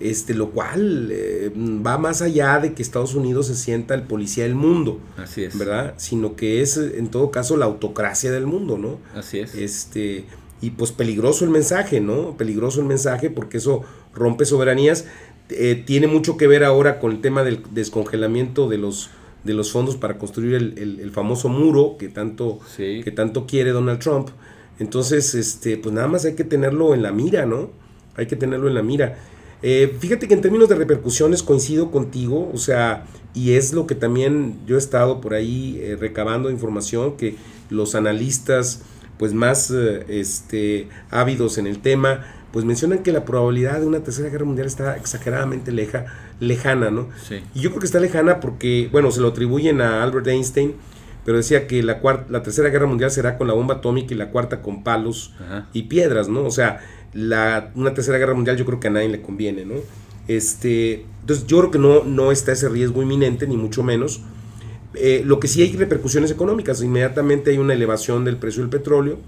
Este, 0.00 0.34
lo 0.34 0.50
cual 0.50 1.10
eh, 1.12 1.52
va 1.56 1.96
más 1.96 2.22
allá 2.22 2.58
de 2.58 2.72
que 2.72 2.82
Estados 2.82 3.14
Unidos 3.14 3.46
se 3.46 3.54
sienta 3.54 3.94
el 3.94 4.02
policía 4.02 4.42
del 4.42 4.56
mundo. 4.56 4.98
así 5.16 5.44
es. 5.44 5.56
¿verdad? 5.56 5.94
Sino 5.96 6.34
que 6.34 6.60
es 6.60 6.76
en 6.76 7.06
todo 7.08 7.30
caso 7.30 7.56
la 7.56 7.66
autocracia 7.66 8.32
del 8.32 8.46
mundo, 8.46 8.78
¿no? 8.78 8.98
Así 9.16 9.38
es. 9.38 9.54
Este, 9.54 10.24
y 10.62 10.70
pues 10.70 10.92
peligroso 10.92 11.44
el 11.44 11.50
mensaje, 11.50 12.00
¿no? 12.00 12.36
Peligroso 12.38 12.80
el 12.80 12.86
mensaje 12.86 13.28
porque 13.28 13.58
eso 13.58 13.82
rompe 14.14 14.46
soberanías. 14.46 15.04
Eh, 15.50 15.82
tiene 15.84 16.06
mucho 16.06 16.38
que 16.38 16.46
ver 16.46 16.64
ahora 16.64 16.98
con 17.00 17.10
el 17.12 17.20
tema 17.20 17.42
del 17.42 17.60
descongelamiento 17.72 18.68
de 18.70 18.78
los, 18.78 19.10
de 19.44 19.52
los 19.52 19.70
fondos 19.72 19.96
para 19.96 20.16
construir 20.18 20.54
el, 20.54 20.78
el- 20.78 21.00
el 21.00 21.10
famoso 21.10 21.48
muro 21.50 21.96
que 21.98 22.08
tanto, 22.08 22.60
Sí. 22.76 23.02
que 23.04 23.10
tanto 23.10 23.46
quiere 23.46 23.70
Donald 23.72 23.98
Trump. 23.98 24.28
Entonces, 24.78 25.34
este, 25.34 25.76
pues 25.76 25.94
nada 25.94 26.08
más 26.08 26.24
hay 26.24 26.34
que 26.34 26.44
tenerlo 26.44 26.94
en 26.94 27.02
la 27.02 27.12
mira, 27.12 27.44
¿no? 27.44 27.70
Hay 28.16 28.26
que 28.26 28.36
tenerlo 28.36 28.68
en 28.68 28.74
la 28.74 28.82
mira. 28.82 29.18
Eh, 29.62 29.94
fíjate 30.00 30.26
que 30.26 30.34
en 30.34 30.40
términos 30.40 30.68
de 30.68 30.74
repercusiones 30.76 31.42
coincido 31.42 31.90
contigo, 31.90 32.50
o 32.52 32.56
sea, 32.58 33.04
y 33.34 33.52
es 33.52 33.72
lo 33.72 33.86
que 33.86 33.94
también 33.94 34.58
yo 34.66 34.76
he 34.76 34.78
estado 34.78 35.20
por 35.20 35.34
ahí 35.34 35.78
eh, 35.80 35.96
recabando 35.98 36.50
información, 36.50 37.16
que 37.16 37.36
los 37.70 37.94
analistas 37.94 38.82
pues 39.22 39.34
más 39.34 39.70
eh, 39.70 40.04
este, 40.08 40.88
ávidos 41.12 41.56
en 41.56 41.68
el 41.68 41.78
tema, 41.78 42.24
pues 42.50 42.64
mencionan 42.64 43.04
que 43.04 43.12
la 43.12 43.24
probabilidad 43.24 43.78
de 43.78 43.86
una 43.86 44.00
tercera 44.00 44.28
guerra 44.30 44.44
mundial 44.44 44.66
está 44.66 44.96
exageradamente 44.96 45.70
leja, 45.70 46.06
lejana, 46.40 46.90
¿no? 46.90 47.06
Sí. 47.28 47.36
Y 47.54 47.60
yo 47.60 47.70
creo 47.70 47.78
que 47.78 47.86
está 47.86 48.00
lejana 48.00 48.40
porque, 48.40 48.88
bueno, 48.90 49.12
se 49.12 49.20
lo 49.20 49.28
atribuyen 49.28 49.80
a 49.80 50.02
Albert 50.02 50.26
Einstein, 50.26 50.74
pero 51.24 51.36
decía 51.36 51.68
que 51.68 51.84
la, 51.84 52.02
cuar- 52.02 52.24
la 52.30 52.42
tercera 52.42 52.68
guerra 52.70 52.86
mundial 52.86 53.12
será 53.12 53.38
con 53.38 53.46
la 53.46 53.54
bomba 53.54 53.74
atómica 53.76 54.12
y 54.12 54.16
la 54.16 54.30
cuarta 54.30 54.60
con 54.60 54.82
palos 54.82 55.32
Ajá. 55.38 55.68
y 55.72 55.84
piedras, 55.84 56.28
¿no? 56.28 56.42
O 56.44 56.50
sea, 56.50 56.80
la, 57.12 57.70
una 57.76 57.94
tercera 57.94 58.18
guerra 58.18 58.34
mundial 58.34 58.56
yo 58.56 58.64
creo 58.66 58.80
que 58.80 58.88
a 58.88 58.90
nadie 58.90 59.08
le 59.08 59.22
conviene, 59.22 59.64
¿no? 59.64 59.74
Este, 60.26 61.06
entonces 61.20 61.46
yo 61.46 61.58
creo 61.60 61.70
que 61.70 61.78
no, 61.78 62.02
no 62.02 62.32
está 62.32 62.50
ese 62.50 62.68
riesgo 62.68 63.02
inminente, 63.02 63.46
ni 63.46 63.56
mucho 63.56 63.84
menos. 63.84 64.20
Eh, 64.94 65.22
lo 65.24 65.40
que 65.40 65.48
sí 65.48 65.62
hay 65.62 65.74
repercusiones 65.74 66.30
económicas, 66.30 66.82
inmediatamente 66.82 67.50
hay 67.50 67.58
una 67.58 67.74
elevación 67.74 68.24
del 68.24 68.36
precio 68.36 68.62
del 68.62 68.70
petróleo, 68.70 69.18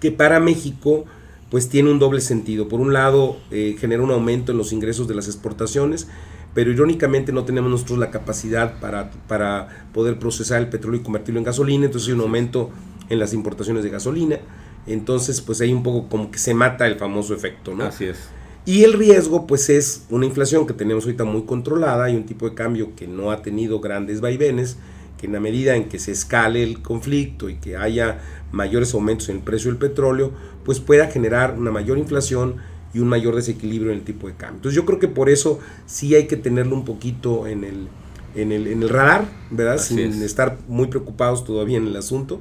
que 0.00 0.12
para 0.12 0.40
México 0.40 1.04
pues 1.50 1.68
tiene 1.68 1.90
un 1.90 1.98
doble 1.98 2.20
sentido. 2.20 2.68
Por 2.68 2.80
un 2.80 2.92
lado, 2.92 3.36
eh, 3.50 3.76
genera 3.78 4.02
un 4.02 4.10
aumento 4.10 4.52
en 4.52 4.58
los 4.58 4.72
ingresos 4.72 5.06
de 5.06 5.14
las 5.14 5.26
exportaciones, 5.26 6.08
pero 6.52 6.70
irónicamente 6.70 7.32
no 7.32 7.44
tenemos 7.44 7.70
nosotros 7.70 7.98
la 7.98 8.10
capacidad 8.10 8.80
para, 8.80 9.10
para 9.28 9.86
poder 9.92 10.18
procesar 10.18 10.60
el 10.60 10.68
petróleo 10.68 11.00
y 11.00 11.04
convertirlo 11.04 11.38
en 11.38 11.44
gasolina, 11.44 11.86
entonces 11.86 12.08
hay 12.08 12.14
un 12.14 12.22
aumento 12.22 12.70
en 13.08 13.18
las 13.18 13.32
importaciones 13.32 13.84
de 13.84 13.90
gasolina. 13.90 14.38
Entonces, 14.86 15.40
pues 15.40 15.60
hay 15.60 15.72
un 15.72 15.82
poco 15.82 16.08
como 16.08 16.30
que 16.30 16.38
se 16.38 16.54
mata 16.54 16.86
el 16.86 16.96
famoso 16.96 17.34
efecto, 17.34 17.74
¿no? 17.74 17.84
Así 17.84 18.04
es. 18.04 18.18
Y 18.66 18.84
el 18.84 18.94
riesgo, 18.94 19.46
pues 19.46 19.68
es 19.68 20.04
una 20.08 20.24
inflación 20.24 20.66
que 20.66 20.72
tenemos 20.72 21.04
ahorita 21.04 21.24
muy 21.24 21.42
controlada 21.42 22.08
y 22.08 22.16
un 22.16 22.24
tipo 22.24 22.48
de 22.48 22.54
cambio 22.54 22.96
que 22.96 23.06
no 23.06 23.30
ha 23.30 23.42
tenido 23.42 23.80
grandes 23.80 24.22
vaivenes, 24.22 24.78
que 25.18 25.26
en 25.26 25.32
la 25.34 25.40
medida 25.40 25.76
en 25.76 25.88
que 25.88 25.98
se 25.98 26.12
escale 26.12 26.62
el 26.62 26.80
conflicto 26.80 27.50
y 27.50 27.56
que 27.56 27.76
haya 27.76 28.20
mayores 28.52 28.94
aumentos 28.94 29.28
en 29.28 29.36
el 29.36 29.42
precio 29.42 29.70
del 29.70 29.78
petróleo, 29.78 30.32
pues 30.64 30.80
pueda 30.80 31.08
generar 31.08 31.56
una 31.58 31.70
mayor 31.70 31.98
inflación 31.98 32.56
y 32.94 33.00
un 33.00 33.08
mayor 33.08 33.34
desequilibrio 33.34 33.92
en 33.92 33.98
el 33.98 34.04
tipo 34.04 34.28
de 34.28 34.34
cambio. 34.34 34.56
Entonces 34.56 34.76
yo 34.76 34.86
creo 34.86 34.98
que 34.98 35.08
por 35.08 35.28
eso 35.28 35.58
sí 35.84 36.14
hay 36.14 36.26
que 36.26 36.36
tenerlo 36.36 36.74
un 36.74 36.84
poquito 36.86 37.46
en 37.46 37.64
el, 37.64 37.88
en 38.34 38.50
el, 38.50 38.66
en 38.66 38.82
el 38.82 38.88
radar, 38.88 39.26
¿verdad? 39.50 39.74
Así 39.74 39.94
Sin 39.96 40.06
es. 40.06 40.20
estar 40.22 40.56
muy 40.68 40.86
preocupados 40.86 41.44
todavía 41.44 41.76
en 41.76 41.86
el 41.86 41.96
asunto. 41.96 42.40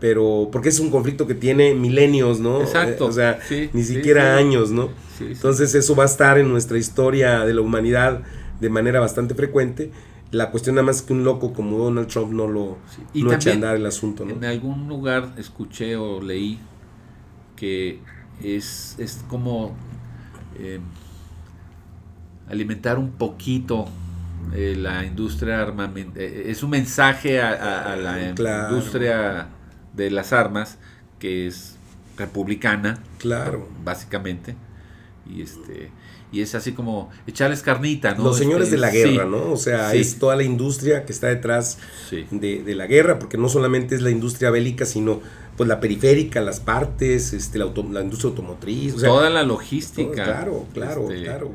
Pero 0.00 0.48
porque 0.52 0.68
es 0.68 0.78
un 0.78 0.90
conflicto 0.90 1.26
que 1.26 1.34
tiene 1.34 1.74
milenios, 1.74 2.38
¿no? 2.40 2.60
Exacto, 2.62 3.06
Eh, 3.06 3.08
o 3.08 3.12
sea, 3.12 3.40
sí, 3.48 3.68
ni 3.72 3.82
siquiera 3.82 4.36
sí. 4.38 4.44
años, 4.44 4.70
¿no? 4.70 4.90
Sí. 5.18 5.26
Entonces 5.30 5.74
eso 5.74 5.96
va 5.96 6.04
a 6.04 6.06
estar 6.06 6.38
en 6.38 6.48
nuestra 6.48 6.78
historia 6.78 7.40
de 7.44 7.52
la 7.54 7.60
humanidad 7.62 8.22
de 8.60 8.68
manera 8.70 9.00
bastante 9.00 9.34
frecuente. 9.34 9.90
La 10.30 10.50
cuestión 10.50 10.76
nada 10.76 10.86
más 10.86 11.02
que 11.02 11.12
un 11.12 11.24
loco 11.24 11.52
como 11.52 11.78
Donald 11.78 12.06
Trump 12.08 12.32
no 12.32 12.46
lo. 12.46 12.76
Y 13.14 13.22
no 13.24 13.32
echa 13.32 13.50
a 13.50 13.54
andar 13.54 13.76
el 13.76 13.86
asunto, 13.86 14.24
¿no? 14.24 14.32
En 14.32 14.44
algún 14.44 14.86
lugar 14.88 15.32
escuché 15.36 15.96
o 15.96 16.20
leí 16.22 16.60
que 17.56 17.98
es, 18.44 18.94
es 18.98 19.24
como 19.28 19.74
eh, 20.60 20.78
alimentar 22.48 22.98
un 22.98 23.10
poquito 23.12 23.86
eh, 24.54 24.74
la 24.78 25.04
industria 25.04 25.60
armamental. 25.60 26.22
es 26.22 26.62
un 26.62 26.70
mensaje 26.70 27.40
a, 27.40 27.48
a- 27.52 27.92
a 27.92 27.96
la 27.96 28.34
Claro. 28.34 28.74
industria 28.76 29.48
de 29.98 30.10
las 30.10 30.32
armas 30.32 30.78
que 31.18 31.46
es 31.46 31.74
republicana, 32.16 33.02
Claro. 33.18 33.68
básicamente. 33.84 34.56
Y 35.30 35.42
este 35.42 35.90
y 36.30 36.42
es 36.42 36.54
así 36.54 36.72
como 36.72 37.08
echarles 37.26 37.62
carnita, 37.62 38.14
¿no? 38.14 38.24
Los 38.24 38.36
señores 38.36 38.64
Este, 38.68 38.76
de 38.76 38.80
la 38.82 38.90
guerra, 38.90 39.24
sí, 39.24 39.30
¿no? 39.30 39.50
O 39.50 39.56
sea, 39.56 39.90
sí. 39.92 39.96
es 39.98 40.18
toda 40.18 40.36
la 40.36 40.42
industria 40.42 41.06
que 41.06 41.12
está 41.12 41.28
detrás 41.28 41.78
Sí. 42.10 42.26
de, 42.30 42.62
de 42.62 42.74
la 42.74 42.86
guerra, 42.86 43.18
porque 43.18 43.38
no 43.38 43.48
solamente 43.48 43.94
es 43.94 44.02
la 44.02 44.10
industria 44.10 44.50
bélica, 44.50 44.84
sino 44.84 45.20
pues 45.56 45.68
la 45.68 45.80
periférica, 45.80 46.42
las 46.42 46.60
partes, 46.60 47.32
este, 47.32 47.58
la, 47.58 47.64
auto- 47.64 47.82
la 47.90 48.02
industria 48.02 48.28
automotriz, 48.28 48.94
o 48.94 48.98
sea, 48.98 49.08
Toda 49.08 49.30
la 49.30 49.40
todo- 49.40 49.54
logística. 49.54 50.12
claro, 50.24 50.66
claro, 50.74 51.10
este, 51.10 51.24
claro. 51.24 51.50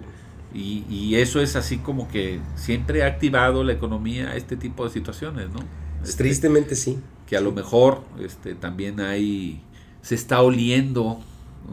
Y, 0.55 0.83
y 0.89 1.15
eso 1.15 1.39
es 1.39 1.55
así 1.55 1.77
como 1.77 2.07
que 2.07 2.39
siempre 2.55 3.03
ha 3.03 3.07
activado 3.07 3.63
la 3.63 3.73
economía 3.73 4.35
este 4.35 4.55
tipo 4.57 4.83
de 4.85 4.89
situaciones, 4.91 5.49
¿no? 5.51 5.59
Este, 6.03 6.17
Tristemente 6.23 6.75
sí. 6.75 6.97
Que 7.33 7.37
a 7.37 7.41
lo 7.41 7.51
mejor 7.51 8.03
este, 8.19 8.53
también 8.53 8.99
hay, 8.99 9.59
se 10.03 10.13
está 10.13 10.39
oliendo 10.43 11.19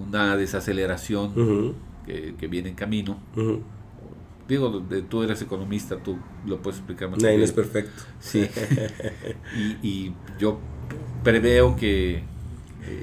una 0.09 0.35
desaceleración 0.39 1.75
que, 2.07 2.35
que 2.39 2.47
viene 2.49 2.71
en 2.71 2.75
camino. 2.75 3.19
Digo, 4.49 4.81
de- 4.81 5.03
tú 5.03 5.23
eres 5.23 5.43
economista, 5.43 5.97
tú 5.99 6.17
lo 6.47 6.63
puedes 6.63 6.79
explicar 6.79 7.11
más. 7.11 7.23
Nadie 7.23 7.45
es 7.45 7.53
perfecto. 7.53 8.03
Sí. 8.21 8.49
y, 9.83 9.87
y 9.87 10.15
yo 10.39 10.59
preveo 11.23 11.77
que 11.77 12.23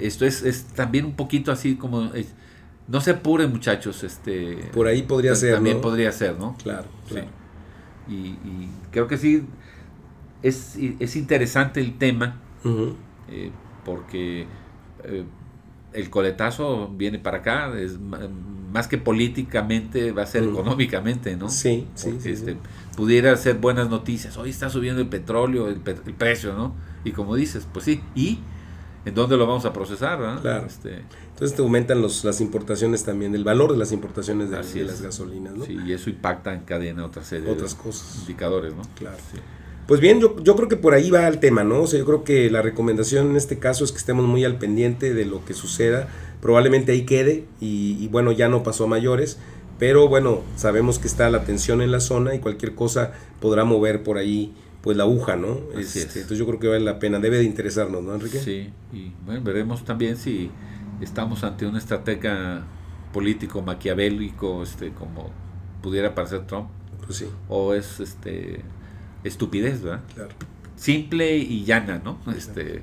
esto 0.01 0.25
es, 0.25 0.41
es 0.41 0.63
también 0.65 1.05
un 1.05 1.13
poquito 1.15 1.51
así 1.51 1.75
como... 1.75 2.05
es- 2.15 2.33
no 2.87 3.01
se 3.01 3.11
apuren 3.11 3.51
muchachos, 3.51 4.03
este... 4.03 4.55
Por 4.73 4.87
ahí 4.87 5.03
podría 5.03 5.31
pues, 5.31 5.41
ser, 5.41 5.53
También 5.55 5.75
¿no? 5.77 5.81
podría 5.81 6.11
ser, 6.11 6.39
¿no? 6.39 6.55
Claro, 6.63 6.87
Sí. 7.07 7.13
claro. 7.15 7.27
Y, 8.09 8.13
y 8.13 8.69
creo 8.91 9.07
que 9.07 9.17
sí, 9.17 9.43
es, 10.41 10.77
es 10.99 11.15
interesante 11.17 11.81
el 11.81 11.97
tema, 11.97 12.39
Eh, 13.29 13.51
porque 13.85 14.45
eh, 15.03 15.23
el 15.93 16.09
coletazo 16.09 16.89
viene 16.89 17.19
para 17.19 17.37
acá, 17.39 17.71
es 17.79 17.97
más 18.71 18.87
que 18.87 18.97
políticamente, 18.97 20.11
va 20.11 20.23
a 20.23 20.25
ser 20.27 20.43
económicamente, 20.43 21.35
¿no? 21.37 21.49
Sí, 21.49 21.87
sí, 21.95 22.09
Porque, 22.11 22.21
sí, 22.23 22.29
este, 22.31 22.51
sí. 22.53 22.57
pudiera 22.95 23.35
ser 23.37 23.55
buenas 23.57 23.89
noticias. 23.89 24.37
Hoy 24.37 24.49
está 24.49 24.69
subiendo 24.69 25.01
el 25.01 25.07
petróleo, 25.07 25.69
el, 25.69 25.77
pe- 25.77 25.95
el 26.05 26.13
precio, 26.13 26.53
¿no? 26.53 26.75
Y 27.03 27.11
como 27.11 27.35
dices, 27.35 27.67
pues 27.71 27.85
sí. 27.85 28.01
¿Y 28.13 28.39
en 29.05 29.15
dónde 29.15 29.37
lo 29.37 29.47
vamos 29.47 29.63
a 29.65 29.71
procesar? 29.71 30.19
verdad? 30.19 30.41
Claro. 30.41 30.65
Este, 30.67 31.03
Entonces 31.31 31.55
te 31.55 31.61
aumentan 31.61 32.01
los, 32.01 32.25
las 32.25 32.41
importaciones 32.41 33.05
también, 33.05 33.33
el 33.33 33.45
valor 33.45 33.71
de 33.71 33.77
las 33.77 33.93
importaciones 33.93 34.49
de, 34.49 34.83
las 34.83 35.01
gasolinas, 35.01 35.55
¿no? 35.55 35.63
Sí, 35.63 35.77
y 35.85 35.93
eso 35.93 36.09
impacta 36.09 36.53
en 36.53 36.61
cadena 36.61 37.05
otra 37.05 37.23
serie 37.23 37.49
Otras 37.49 37.77
de 37.77 37.83
cosas. 37.83 38.17
indicadores, 38.19 38.75
¿no? 38.75 38.81
Claro. 38.95 39.17
Sí. 39.31 39.39
Pues 39.87 40.01
bien, 40.01 40.19
yo, 40.19 40.35
yo 40.43 40.55
creo 40.55 40.67
que 40.67 40.75
por 40.75 40.93
ahí 40.93 41.09
va 41.09 41.27
el 41.27 41.39
tema, 41.39 41.63
¿no? 41.63 41.83
O 41.83 41.87
sea, 41.87 41.99
yo 41.99 42.05
creo 42.05 42.23
que 42.23 42.49
la 42.51 42.61
recomendación 42.61 43.31
en 43.31 43.35
este 43.37 43.57
caso 43.57 43.85
es 43.85 43.91
que 43.91 43.97
estemos 43.97 44.25
muy 44.25 44.43
al 44.43 44.57
pendiente 44.57 45.13
de 45.13 45.25
lo 45.25 45.45
que 45.45 45.53
suceda. 45.53 46.09
Probablemente 46.41 46.91
ahí 46.91 47.03
quede 47.05 47.45
y, 47.61 47.97
y 47.99 48.07
bueno, 48.09 48.31
ya 48.31 48.49
no 48.49 48.63
pasó 48.63 48.83
a 48.83 48.87
mayores, 48.87 49.37
pero 49.79 50.07
bueno, 50.07 50.41
sabemos 50.55 50.99
que 50.99 51.07
está 51.07 51.29
la 51.29 51.43
tensión 51.45 51.81
en 51.81 51.91
la 51.91 51.99
zona 51.99 52.35
y 52.35 52.39
cualquier 52.39 52.75
cosa 52.75 53.13
podrá 53.39 53.63
mover 53.63 54.03
por 54.03 54.17
ahí 54.17 54.53
pues 54.81 54.95
la 54.97 55.03
aguja, 55.03 55.35
¿no? 55.35 55.59
Este, 55.77 56.01
entonces 56.03 56.37
yo 56.37 56.45
creo 56.45 56.59
que 56.59 56.67
vale 56.67 56.83
la 56.83 56.99
pena, 56.99 57.19
debe 57.19 57.37
de 57.37 57.43
interesarnos, 57.43 58.03
¿no, 58.03 58.15
Enrique? 58.15 58.39
Sí, 58.39 58.69
y 58.93 59.11
bueno, 59.25 59.41
veremos 59.41 59.83
también 59.83 60.17
si 60.17 60.49
estamos 61.01 61.43
ante 61.43 61.65
una 61.65 61.77
estratega 61.77 62.65
político 63.13 63.61
maquiavélico, 63.61 64.63
este, 64.63 64.91
como 64.91 65.29
pudiera 65.81 66.15
parecer 66.15 66.45
Trump. 66.47 66.69
Pues 67.05 67.17
sí. 67.19 67.25
O 67.49 67.73
es 67.73 67.99
este 67.99 68.61
estupidez, 69.23 69.81
¿verdad? 69.81 70.01
Claro. 70.13 70.29
Simple 70.75 71.37
y 71.37 71.65
llana, 71.65 72.01
¿no? 72.03 72.19
Este, 72.35 72.81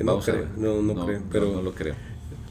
no, 0.00 0.20
creo, 0.20 0.46
no, 0.56 0.82
no, 0.82 1.06
creo, 1.06 1.22
pero 1.30 1.52
no 1.52 1.62
lo 1.62 1.74
creo. 1.74 1.94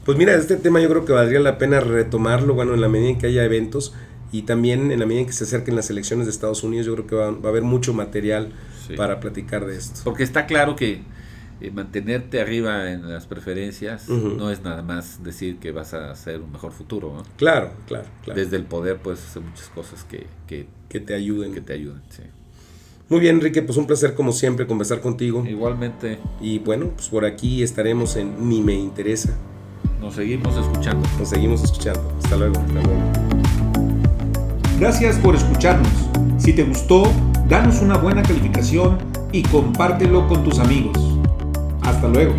Pues 0.04 0.16
mira, 0.16 0.34
este 0.34 0.56
tema 0.56 0.80
yo 0.80 0.88
creo 0.88 1.04
que 1.04 1.12
valdría 1.12 1.40
la 1.40 1.58
pena 1.58 1.80
retomarlo, 1.80 2.54
bueno, 2.54 2.74
en 2.74 2.80
la 2.80 2.88
medida 2.88 3.10
en 3.10 3.18
que 3.18 3.26
haya 3.26 3.44
eventos 3.44 3.94
y 4.32 4.42
también 4.42 4.92
en 4.92 5.00
la 5.00 5.06
medida 5.06 5.22
en 5.22 5.26
que 5.26 5.32
se 5.32 5.44
acerquen 5.44 5.76
las 5.76 5.90
elecciones 5.90 6.26
de 6.26 6.30
Estados 6.30 6.62
Unidos, 6.62 6.86
yo 6.86 6.94
creo 6.94 7.06
que 7.06 7.16
va, 7.16 7.26
a 7.26 7.48
haber 7.48 7.62
mucho 7.62 7.92
material 7.92 8.52
para 8.96 9.20
platicar 9.20 9.66
de 9.66 9.76
esto. 9.76 10.00
Porque 10.04 10.22
está 10.22 10.46
claro 10.46 10.76
que 10.76 11.02
eh, 11.60 11.70
mantenerte 11.70 12.40
arriba 12.40 12.90
en 12.90 13.08
las 13.08 13.26
preferencias 13.26 14.08
no 14.08 14.50
es 14.50 14.62
nada 14.62 14.82
más 14.82 15.22
decir 15.22 15.58
que 15.58 15.72
vas 15.72 15.94
a 15.94 16.10
hacer 16.10 16.40
un 16.40 16.52
mejor 16.52 16.72
futuro. 16.72 17.12
¿no? 17.16 17.22
Claro, 17.36 17.72
claro, 17.86 18.06
claro. 18.24 18.40
Desde 18.40 18.56
el 18.56 18.64
poder 18.64 18.98
puedes 18.98 19.22
hacer 19.24 19.42
muchas 19.42 19.68
cosas 19.68 20.04
que, 20.04 20.26
que, 20.46 20.66
que 20.88 21.00
te 21.00 21.14
ayuden. 21.14 21.52
Que 21.52 21.60
te 21.60 21.74
ayuden, 21.74 22.02
sí. 22.08 22.22
Muy 23.10 23.18
bien, 23.18 23.36
Enrique, 23.36 23.60
pues 23.60 23.76
un 23.76 23.88
placer 23.88 24.14
como 24.14 24.30
siempre 24.30 24.68
conversar 24.68 25.00
contigo. 25.00 25.44
Igualmente. 25.44 26.18
Y 26.40 26.60
bueno, 26.60 26.90
pues 26.94 27.08
por 27.08 27.24
aquí 27.24 27.60
estaremos 27.64 28.14
en 28.14 28.48
Ni 28.48 28.62
Me 28.62 28.74
Interesa. 28.74 29.36
Nos 30.00 30.14
seguimos 30.14 30.56
escuchando. 30.56 31.08
Nos 31.18 31.28
seguimos 31.28 31.64
escuchando. 31.64 32.00
Hasta 32.22 32.36
luego. 32.36 32.54
Hasta 32.60 32.72
luego. 32.72 32.90
Gracias 34.78 35.18
por 35.18 35.34
escucharnos. 35.34 35.90
Si 36.38 36.52
te 36.52 36.62
gustó, 36.62 37.02
danos 37.48 37.82
una 37.82 37.96
buena 37.96 38.22
calificación 38.22 38.98
y 39.32 39.42
compártelo 39.42 40.28
con 40.28 40.44
tus 40.44 40.60
amigos. 40.60 40.96
Hasta 41.82 42.06
luego. 42.06 42.34